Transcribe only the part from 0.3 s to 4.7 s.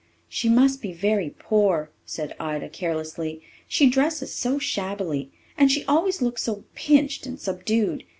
must be very poor," said Ida carelessly. "She dresses so